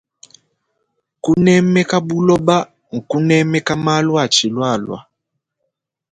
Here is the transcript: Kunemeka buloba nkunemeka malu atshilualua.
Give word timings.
Kunemeka 1.23 1.97
buloba 2.07 2.57
nkunemeka 2.95 3.73
malu 3.83 4.11
atshilualua. 4.23 4.99